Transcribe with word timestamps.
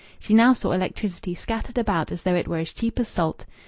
She 0.17 0.33
now 0.33 0.53
saw 0.53 0.71
electricity 0.71 1.35
scattered 1.35 1.77
about 1.77 2.11
as 2.11 2.23
though 2.23 2.33
it 2.33 2.47
were 2.47 2.57
as 2.57 2.73
cheap 2.73 2.99
as 2.99 3.07
salt. 3.07 3.45